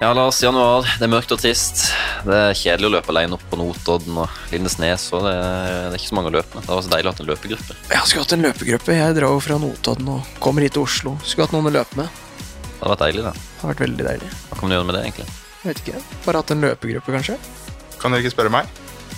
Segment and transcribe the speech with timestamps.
[0.00, 0.84] Ja, Lars, januar.
[0.98, 1.88] Det er mørkt og trist.
[2.22, 5.08] Det er kjedelig å løpe alene opp på Notodden og Lindesnes.
[5.10, 6.68] Og det er, det er ikke så mange å løpe med.
[6.68, 7.76] Det var så deilig å ha en løpegruppe.
[7.90, 8.94] Jeg skulle hatt en løpegruppe.
[8.94, 11.16] Jeg drar jo fra Notodden og kommer hit til Oslo.
[11.26, 12.22] Skulle hatt noen å løpe med.
[12.38, 13.34] Det hadde vært deilig, det.
[13.42, 14.30] Det har vært veldig deilig.
[14.44, 15.26] Hva kan man gjøre med det, egentlig?
[15.64, 16.04] Jeg vet ikke.
[16.28, 17.38] Bare hatt en løpegruppe, kanskje.
[17.98, 18.70] Kan dere ikke spørre meg?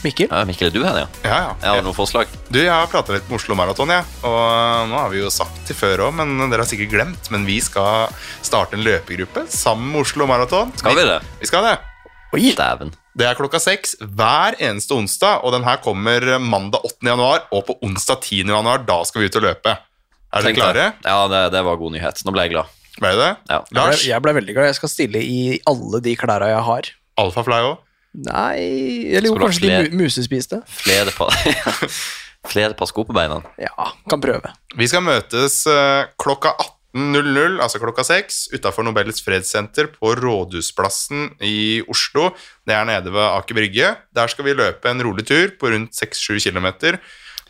[0.04, 0.30] Mikkel?
[0.32, 1.08] Ja, Mikkel, er du her, ja?
[1.26, 1.50] Ja, ja.
[1.60, 2.30] Jeg har noen forslag.
[2.48, 4.00] Du, Jeg har prata litt med Oslo Maraton, Ja.
[4.24, 7.28] Og nå har vi jo sagt til før òg, men dere har sikkert glemt.
[7.34, 8.08] Men vi skal
[8.42, 10.72] starte en løpegruppe sammen med Oslo Maraton.
[10.80, 11.18] Skal vi det?
[11.42, 11.76] Vi skal det.
[12.32, 12.54] Oi!
[12.56, 12.94] Dæven.
[13.18, 16.96] Det er klokka seks hver eneste onsdag, og den her kommer mandag 8.
[17.10, 17.44] januar.
[17.52, 18.44] Og på onsdag 10.
[18.48, 19.76] januar, da skal vi ut og løpe.
[20.30, 20.74] Er dere klare?
[20.78, 21.10] det.
[21.10, 22.22] Ja, det, det var god nyhet.
[22.24, 22.76] Nå ble jeg glad.
[23.00, 23.30] Ble det?
[23.50, 23.60] Ja.
[23.66, 24.70] Jeg ble, jeg ble veldig glad.
[24.70, 26.90] Jeg skal stille i alle de klærne jeg har.
[27.20, 27.78] Alfafly òg?
[28.10, 30.58] Nei Eller jo, kanskje de mu musespiste.
[30.66, 31.30] Flere par,
[32.52, 33.38] flere par sko på beina.
[33.60, 34.50] Ja, kan prøve.
[34.78, 36.56] Vi skal møtes eh, klokka
[36.90, 42.32] 18.00, altså klokka 6, utafor Nobels fredssenter på Rådhusplassen i Oslo.
[42.66, 43.92] Det er nede ved Aker Brygge.
[44.16, 46.98] Der skal vi løpe en rolig tur på rundt 6-7 km.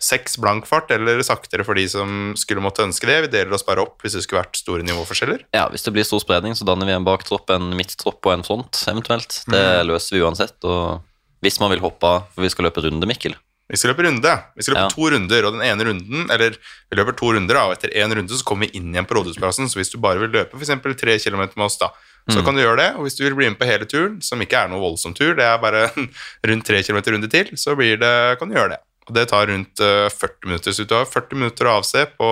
[0.00, 3.18] Seks blank fart eller saktere for de som skulle måtte ønske det.
[3.26, 5.42] Vi deler oss bare opp hvis det skulle vært store nivåforskjeller.
[5.52, 8.46] Ja, Hvis det blir stor spredning, så danner vi en baktropp, en midttropp og en
[8.46, 9.42] front, eventuelt.
[9.52, 10.56] Det løser vi uansett.
[10.64, 11.02] Og
[11.44, 13.36] hvis man vil hoppe av, for vi skal løpe runde, Mikkel.
[13.70, 14.32] Vi skal løpe runde.
[14.56, 14.94] Vi skal løpe Ja.
[14.96, 16.56] to runder, og den ene runden, eller
[16.90, 19.68] vi løper to runder, og etter én runde så kommer vi inn igjen på Rådhusplassen.
[19.70, 20.72] Så hvis du bare vil løpe f.eks.
[20.98, 21.92] tre km med oss, da,
[22.28, 22.96] så kan du gjøre det.
[22.96, 25.36] Og hvis du vil bli med på hele turen, som ikke er noe voldsom tur,
[25.36, 25.86] det er bare
[26.48, 28.80] rundt tre km runde til, så blir det, kan du gjøre det.
[29.14, 30.76] Det tar rundt eh, 40 minutter.
[30.76, 32.30] Så du har 40 minutter å avse på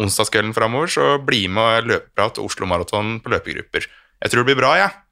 [0.00, 3.86] onsdagskvelden framover, så bli med løpeprat og Oslo Maraton på løpegrupper.
[4.20, 4.90] Jeg tror det blir bra, jeg.
[4.90, 5.06] Ja.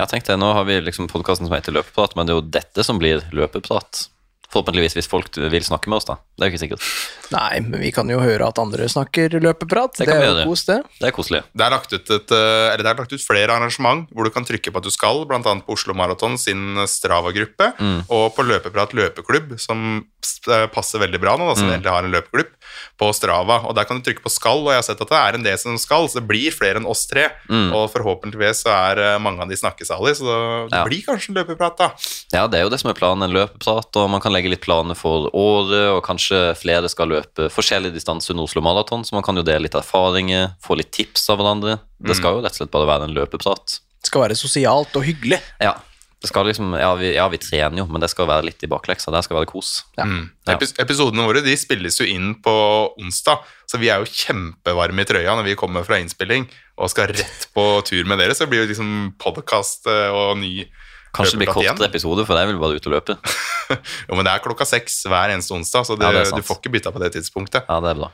[0.00, 2.84] Ja, tenkte, Nå har vi liksom podkasten som heter Løpeprat, men det er jo dette
[2.86, 4.06] som blir løpeprat.
[4.50, 6.16] Forhåpentligvis, hvis folk vil snakke med oss, da.
[6.36, 6.86] Det er jo ikke sikkert.
[7.30, 9.94] Nei, men vi kan jo høre at andre snakker løpeprat.
[10.00, 10.80] Det Det, er jo kos, det.
[10.98, 11.42] Det er koselig.
[11.54, 14.30] Det er, lagt ut et, eh, eller det er lagt ut flere arrangement hvor du
[14.34, 15.38] kan trykke på at du skal, bl.a.
[15.38, 17.72] på Oslo Maraton sin Strava-gruppe,
[18.10, 20.00] og på Løpeprat løpeklubb, som
[20.50, 22.50] eh, passer veldig bra nå, da, som egentlig har en løpeklubb,
[23.00, 23.60] på Strava.
[23.68, 25.44] Og Der kan du trykke på skal, og jeg har sett at det er en
[25.46, 27.28] del som skal, så det blir flere enn oss tre.
[27.50, 30.40] Og forhåpentligvis så er eh, mange av de snakkesalige, så det,
[30.74, 30.84] det Ja.
[30.88, 31.90] blir kanskje en løpeprat, da.
[32.32, 34.62] Ja, det er jo det som er planen, en løpeprat, og man kan legge litt
[34.64, 39.26] planer for året, og kanskje flere skal løpe forskjellige distanser under Oslo Maraton, så man
[39.26, 41.76] kan jo dele litt erfaringer, få litt tips av hverandre.
[42.00, 43.80] Det skal jo rett og slett bare være en løpeprat.
[44.00, 45.42] Det skal være sosialt og hyggelig.
[45.60, 45.76] Ja,
[46.20, 48.68] det skal liksom, ja vi, ja, vi trener jo, men det skal være litt i
[48.68, 49.70] bakleksa, Det skal være kos.
[49.96, 50.04] Ja.
[50.04, 50.26] Mm.
[50.52, 52.52] Epis episodene våre de spilles jo inn på
[53.00, 56.44] onsdag, så vi er jo kjempevarme i trøya når vi kommer fra innspilling
[56.76, 58.36] og skal rett på tur med dere.
[58.36, 60.66] Så det blir jo liksom podkast og ny
[61.16, 63.16] Kanskje det blir kortere episode, for jeg vil bare ut og løpe.
[64.08, 66.58] Jo, men det er klokka seks hver eneste onsdag, så det, Ja, det du får
[66.58, 67.68] ikke bytta på det tidspunktet.
[67.68, 68.08] Ja, det er bra.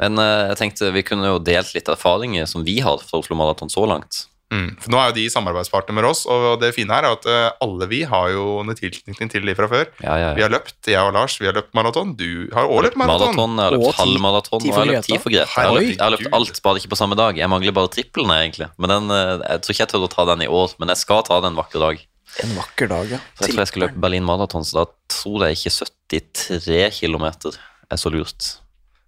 [0.00, 3.38] Men uh, jeg tenkte vi kunne jo delt litt erfaringer som vi har fra Oslo
[3.38, 4.24] Maraton så langt.
[4.50, 4.70] Mm.
[4.82, 7.52] For nå er jo de samarbeidspartner med oss, og det fine her er at eh,
[7.62, 9.84] alle vi har jo en tilknytning til de fra før.
[10.02, 12.16] Ja, ja, Vi har løpt, jeg og Lars, vi har løpt maraton.
[12.18, 13.30] Du har også løpt maraton.
[13.38, 15.54] Maraton, jeg har løpt halvmaraton, og jeg har løpt ti for Greta.
[15.54, 17.38] Jeg har løpt, jeg har løpt alt, bare ikke på samme dag.
[17.38, 18.70] Jeg mangler bare trippelen, egentlig.
[18.76, 21.02] Men den, eh, jeg tror ikke jeg tør å ta den i år, men jeg
[21.04, 22.02] skal ta den en vakker dag.
[22.42, 23.18] En vakker dag, ja.
[23.38, 27.26] Så jeg tror jeg skal løpe Berlin Maraton, så da tror jeg ikke 73 km
[27.90, 28.56] er så lurt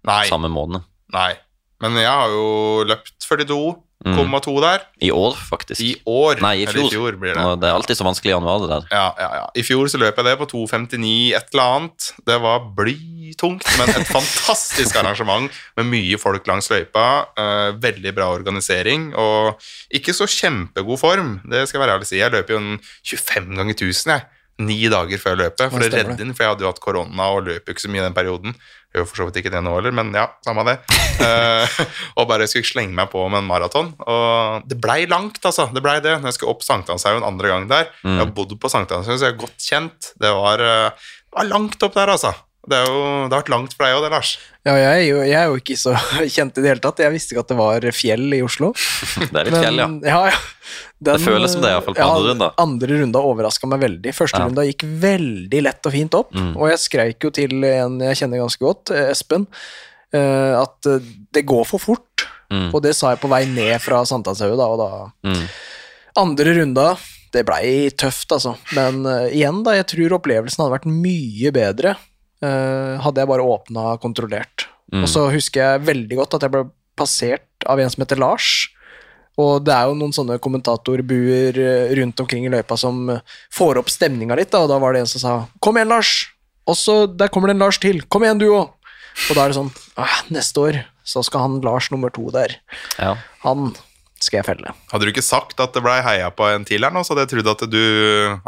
[0.07, 0.83] Nei, samme måned.
[1.11, 1.33] nei.
[1.83, 3.25] Men jeg har jo løpt
[4.03, 4.83] 42,2 der.
[5.01, 5.79] I år, faktisk.
[5.81, 6.41] I år.
[6.43, 6.87] Nei, i fjor.
[6.87, 7.45] i fjor blir det.
[7.61, 8.87] Det er alltid så vanskelig i januar, det der.
[8.91, 9.45] Ja, ja, ja.
[9.55, 12.09] I fjor så løp jeg det på 2,59 et eller annet.
[12.27, 15.47] Det var blytungt, men et fantastisk arrangement
[15.79, 17.07] med mye folk langs løypa.
[17.39, 19.61] Uh, veldig bra organisering og
[19.93, 21.37] ikke så kjempegod form.
[21.47, 22.19] Det skal jeg være ærlig si.
[22.19, 24.29] Jeg løper jo en 25 ganger 1000, jeg.
[24.63, 25.67] Ni dager før løpet.
[25.71, 27.91] For å redde inn, for jeg hadde jo hatt korona og løp jo ikke så
[27.91, 28.55] mye i den perioden.
[28.93, 30.77] Jeg gjør for så vidt ikke det nå heller, men ja, samme det.
[31.23, 31.77] uh,
[32.21, 33.91] og bare skulle slenge meg på med en maraton.
[34.05, 35.67] Og det blei langt, altså.
[35.73, 36.19] Det blei det.
[36.21, 37.89] Når jeg skulle opp Sankthanshaugen andre gang der.
[38.05, 40.13] Jeg har bodd på Sankthanshaugen, så jeg er godt kjent.
[40.21, 42.35] Det var, uh, det var langt opp der, altså.
[42.63, 44.29] Det, er jo, det har vært langt for deg òg, det, Lars.
[44.63, 45.91] Ja, jeg er, jo, jeg er jo ikke så
[46.35, 47.01] kjent i det hele tatt.
[47.03, 48.69] Jeg visste ikke at det var fjell i Oslo.
[49.33, 49.87] Det er litt fjell, ja.
[50.07, 50.37] ja, ja.
[51.03, 52.47] Den, Det føles som det, i hvert fall, på andre runda.
[52.63, 54.13] Andre runda overraska meg veldig.
[54.15, 54.47] Første Ja.
[54.47, 56.31] runda gikk veldig lett og fint opp.
[56.31, 56.53] Mm.
[56.55, 59.43] Og jeg skreik jo til en jeg kjenner ganske godt, eh, Espen,
[60.15, 61.03] eh, at eh,
[61.35, 62.23] det går for fort.
[62.47, 62.69] Mm.
[62.71, 64.89] Og det sa jeg på vei ned fra Sankthanshaugen, da, og da
[65.27, 65.43] Mm.
[66.23, 66.87] Andre runda,
[67.33, 68.51] det blei tøft, altså.
[68.77, 71.95] Men uh, igjen, da, jeg tror opplevelsen hadde vært mye bedre
[72.43, 74.67] hadde jeg bare åpna kontrollert.
[74.91, 75.03] Mm.
[75.03, 76.63] Og så husker jeg veldig godt at jeg ble
[76.99, 78.49] passert av en som heter Lars.
[79.41, 83.23] Og det er jo noen sånne kommentatorbuer eh, rundt omkring i løypa som eh,
[83.53, 86.29] får opp stemninga litt, da, og da var det en som sa 'Kom igjen, Lars!'
[86.69, 88.01] Og så der kommer det en Lars til.
[88.05, 88.69] 'Kom igjen, du òg!'
[89.29, 92.59] Og da er det sånn ah, Neste år så skal han Lars nummer to der.
[92.99, 93.17] ja.
[93.43, 93.75] Han
[94.23, 94.73] skal jeg felle.
[94.91, 97.25] Hadde du ikke sagt at det blei heia på en til her nå, så hadde
[97.27, 97.79] jeg trodd at du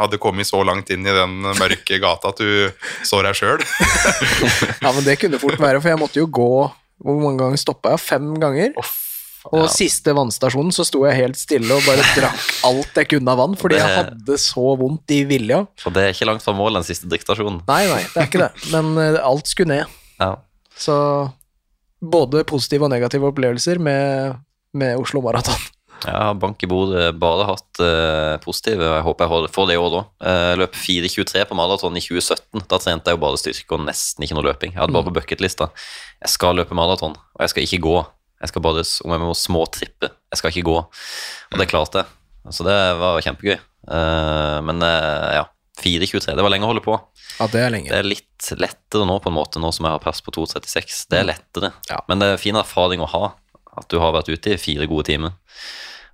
[0.00, 2.72] hadde kommet så langt inn i den mørke gata at du
[3.06, 3.62] så deg sjøl.
[4.84, 6.48] Ja, men det kunne fort være, for jeg måtte jo gå
[7.02, 8.00] Hvor mange ganger stoppa jeg?
[8.02, 8.72] Fem ganger.
[9.46, 9.66] Og Ja.
[9.70, 13.54] siste vannstasjonen så sto jeg helt stille og bare drakk alt jeg kunne av vann,
[13.60, 15.60] fordi jeg hadde så vondt i vilja.
[15.78, 17.60] For det er ikke langt fra mål, den siste drikkstasjonen.
[17.68, 18.48] Nei, nei, det er ikke det.
[18.72, 19.92] Men eh, alt skulle ned.
[20.18, 20.32] Ja.
[20.74, 20.96] Så
[22.02, 24.34] både positive og negative opplevelser med,
[24.76, 25.58] med Oslo Maraton.
[26.04, 29.96] Ja, bank i bordet bare hatt eh, positive, jeg håper jeg får det i år
[30.02, 30.10] òg.
[30.28, 32.66] Jeg løp 4.23 på maraton i 2017.
[32.68, 34.74] Da trente jeg jo bare styrke og nesten ikke noe løping.
[34.74, 35.70] Jeg hadde bare på bucketlista.
[36.20, 37.96] Jeg skal løpe maraton, og jeg skal ikke gå.
[38.44, 40.12] Jeg skal bare om jeg må småtrippe.
[40.30, 40.78] Jeg skal ikke gå.
[40.84, 42.52] Og det klarte jeg.
[42.54, 43.56] Så det var kjempegøy.
[43.56, 45.46] Eh, men eh, ja,
[45.80, 46.36] 4.23.
[46.36, 46.98] Det var lenge å holde på.
[47.40, 47.90] Ja, det er lenge.
[47.90, 51.06] Det er litt lettere nå, på en måte, nå som jeg har pers på 2.36.
[51.10, 51.72] Det er lettere.
[51.90, 52.02] Ja.
[52.10, 53.24] Men det er fin erfaring å ha,
[53.76, 55.34] at du har vært ute i fire gode timer.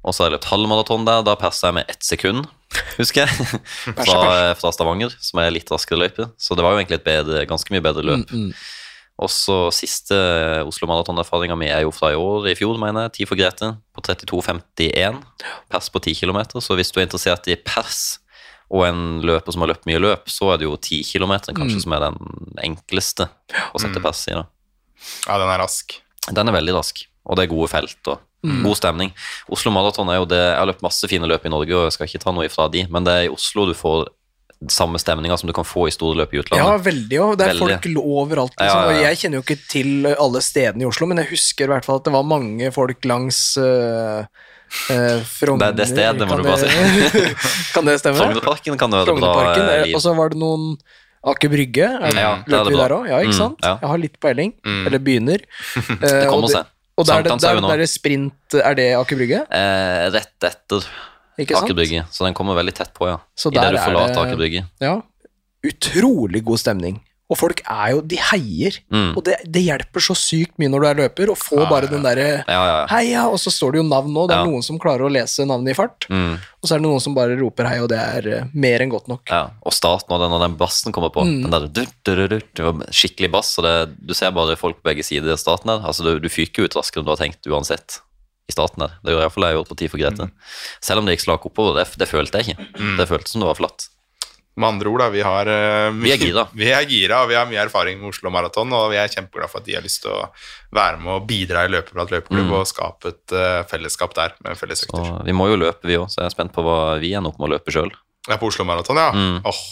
[0.03, 1.23] Og så har jeg løpt halvmaraton der.
[1.23, 2.47] Da persa jeg med ett sekund,
[3.01, 3.49] husker jeg.
[4.03, 4.23] fra,
[4.59, 6.27] fra Stavanger, som er litt raskere løype.
[6.43, 8.33] Så det var jo egentlig et bedre, ganske mye bedre løp.
[8.35, 8.49] Mm,
[9.23, 10.17] Og så siste
[10.67, 13.13] Oslo Maraton-erfaringa mi er jo fra i år, i fjor, mener jeg.
[13.21, 15.21] Tid for Grete på 32,51.
[15.71, 16.41] Pers på 10 km.
[16.65, 18.19] Så hvis du er interessert i pers
[18.73, 21.83] og en løper som har løpt mye løp, så er det jo 10 km kanskje
[21.85, 22.17] som er den
[22.65, 23.27] enkleste
[23.71, 24.37] å sette pers i.
[24.39, 24.47] da.
[25.29, 25.99] Ja, den er rask.
[26.33, 28.21] Den er veldig rask, og det er gode felt og
[28.65, 29.13] god stemning.
[29.55, 31.93] Oslo Maraton er jo det Jeg har løpt masse fine løp i Norge, og jeg
[31.95, 34.09] skal ikke ta noe ifra de, men det er i Oslo du får
[34.71, 36.63] samme stemninga som du kan få i store løp i utlandet.
[36.63, 37.33] Ja, veldig òg.
[37.39, 37.79] Det er Veldig.
[37.83, 38.53] folk overalt.
[38.59, 38.79] Liksom.
[38.83, 39.09] Ja, ja, ja.
[39.11, 41.99] Jeg kjenner jo ikke til alle stedene i Oslo, men jeg husker i hvert fall
[41.99, 44.23] at det var mange folk langs uh,
[45.29, 47.25] Frogner Det det stedet, må du bare si.
[47.75, 48.19] kan det stemme?
[48.23, 49.97] Frognerparken kan være bra eh, eh, liv.
[49.99, 50.77] Og så var det noen
[51.33, 51.87] Aker Brygge.
[51.99, 53.05] Er, Ja, er løper vi der òg?
[53.11, 53.59] Ja, ikke Mm, sant?
[53.63, 53.75] ja.
[53.83, 54.55] Jeg har litt peiling.
[54.65, 54.87] Mm.
[54.89, 55.45] Eller begynner.
[56.03, 56.72] Det kommer seg.
[57.03, 59.41] Og der, der, er der, der er sprint Er det Aker Brygge?
[59.51, 60.87] Eh, rett etter?
[61.43, 63.19] Aker Brygge, så den kommer veldig tett på, ja.
[63.43, 64.65] Idet der du er forlater det- Aker Brygge.
[64.85, 64.95] Ja.
[65.67, 67.01] Utrolig god stemning.
[67.33, 68.77] Og folk er jo De heier.
[68.93, 69.15] Mm.
[69.17, 71.89] Og det, det hjelper så sykt mye når du er løper, å få Ja, bare
[71.89, 72.79] den derre Ja, ja.
[72.93, 73.23] Heia!
[73.33, 74.27] Og så står det jo navn nå.
[74.29, 76.07] Det er noen som klarer å lese navnet i fart.
[76.13, 76.37] Mm.
[76.63, 78.93] Og så er det noen som bare roper hei, og det er eh, mer enn
[78.93, 79.25] godt nok.
[79.33, 81.43] Ja, og starten av den, den bassen kommer på, Mm.
[81.47, 82.39] den der du, du, du, du,
[82.83, 85.83] det skikkelig bass, og det, du ser bare folk på begge sider i starten der.
[85.87, 88.01] Altså, du, du fyker ut raskere enn du har tenkt uansett
[88.51, 88.97] i starten der.
[89.07, 90.27] Det gjorde iallfall jeg gjort på tid for Grete.
[90.83, 92.67] Selv om det gikk slak oppover, det, det følte jeg ikke.
[92.99, 93.87] Det føltes som det var flatt.
[94.55, 96.43] Med andre ord, da, vi har uh, Vi er gira.
[96.61, 99.49] Vi er gira, og vi har mye erfaring med Oslo Maraton, og vi er kjempeglad
[99.49, 100.27] for at de har lyst til å
[100.77, 102.53] være med og bidra i Løpeprat løpeklubb Mm.
[102.59, 105.09] og skape et uh, fellesskap der med felles økter.
[105.25, 107.41] Vi må jo løpe, vi òg, så jeg er spent på hva vi ender opp
[107.41, 107.89] med å løpe sjøl.
[108.29, 109.09] Er på Oslo Maraton, ja.
[109.17, 109.41] Mm.
[109.49, 109.63] Oh.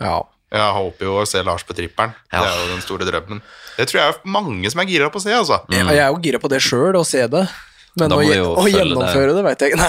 [0.00, 0.18] Ja.
[0.50, 2.10] jeg håper jo å se Lars på trippelen.
[2.32, 2.42] Ja.
[2.42, 3.40] Det er jo den store drømmen.
[3.78, 5.60] Det tror jeg er mange som er gira på å se, altså.
[5.70, 5.86] Mm.
[5.94, 7.46] Jeg er jo gira på det sjøl, å se det.
[7.98, 9.88] Men å, å gjennomføre det, veit jeg ikke.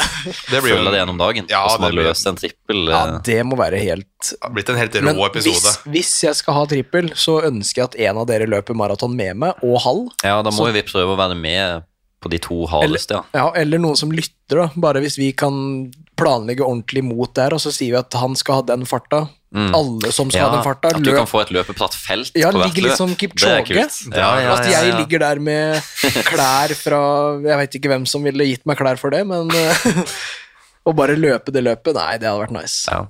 [0.49, 1.45] Det blir jo det gjennom dagen.
[1.51, 2.79] Ja, og så må det løse en trippel.
[2.89, 4.07] Ja, eh, det må være helt
[4.53, 5.53] blitt en helt rå Men episode.
[5.53, 9.13] hvis, hvis jeg skal ha trippel, så ønsker jeg at en av dere løper maraton
[9.17, 10.11] med meg, og halv.
[10.23, 11.83] ja, da må så- vi prøve å være med
[12.21, 13.23] på de to hardeste, ja.
[13.33, 14.69] Ja, eller noen som lytter, da.
[14.75, 18.59] Bare hvis vi kan planlegge ordentlig mot der, og så sier vi at han skal
[18.59, 19.27] ha den farta.
[19.51, 19.73] Mm.
[19.75, 22.51] Alle som skal Ja, ha den farta, at du kan få et løpeplatt felt Ja,
[22.53, 22.97] på hvert ligger litt løp.
[23.01, 23.65] som Det er Kipchoge.
[23.67, 24.15] kult.
[24.15, 25.81] Ja, ja, At ja, jeg ligger der med
[26.31, 27.01] klær fra
[27.43, 29.87] Jeg veit ikke hvem som ville gitt meg klær for det, men eh,
[30.87, 32.87] Å bare løpe det løpet, nei, det hadde vært nice.
[32.89, 33.01] Ja.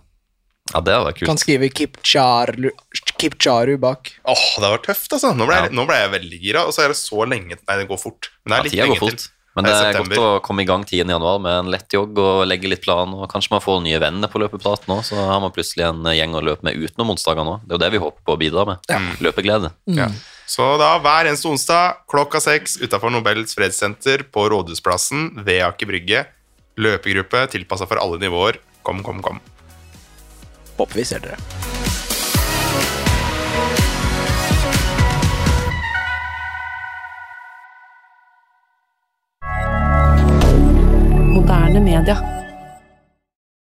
[0.74, 1.30] ja, det hadde vært kult.
[1.30, 2.72] Kan skrive Kipcharu,
[3.22, 4.10] Kipcharu bak.
[4.28, 5.32] Åh, det var tøft, altså.
[5.38, 7.78] Nå ble, jeg, nå ble jeg veldig gira, og så er det så lenge Nei,
[7.80, 8.28] det går fort.
[8.44, 9.22] Men det Ja, er litt tida lenge fort.
[9.24, 9.30] til.
[9.56, 11.04] Men Det er godt å komme i gang 10.
[11.12, 13.12] januar med en lett jogg og legge litt plan.
[13.12, 16.38] og Kanskje man får nye venner på løpeplaten òg, så har man plutselig en gjeng
[16.40, 17.58] å løpe med utenom onsdager nå.
[17.66, 18.94] Det er jo det vi håper på å bidra med.
[19.20, 19.74] Løpeglede.
[19.92, 20.08] Ja.
[20.52, 26.26] Så da hver eneste onsdag klokka seks utafor Nobels fredssenter på Rådhusplassen ved Aker Brygge.
[26.80, 28.60] Løpegruppe tilpassa for alle nivåer.
[28.84, 29.44] Kom, kom, kom.
[30.80, 31.71] Håper vi ser dere.
[41.92, 42.41] Media.